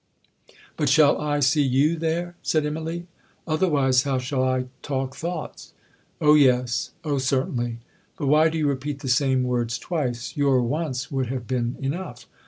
'—'But 0.77 0.89
shall 0.89 1.21
I 1.21 1.41
see 1.41 1.61
you 1.61 1.95
there,' 1.95 2.35
said 2.41 2.63
Immalee, 2.65 3.03
'otherwise 3.47 4.01
how 4.01 4.17
shall 4.17 4.43
I 4.43 4.65
talk 4.81 5.15
thoughts?—'Oh 5.15 6.33
yes,—oh 6.33 7.19
certainly.'—'But 7.19 8.25
why 8.25 8.49
do 8.49 8.57
you 8.57 8.67
repeat 8.67 9.01
the 9.01 9.07
same 9.07 9.43
words 9.43 9.77
twice; 9.77 10.35
your 10.35 10.63
once 10.63 11.11
would 11.11 11.27
have 11.27 11.45
been 11.45 11.75
enough.' 11.79 12.25